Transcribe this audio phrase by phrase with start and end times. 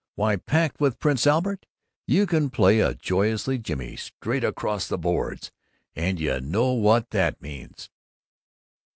[0.15, 1.67] Why packed with Prince Albert
[2.07, 5.51] you can play a joy'us jimmy straight across the boards!
[5.95, 7.91] _And you know what that means!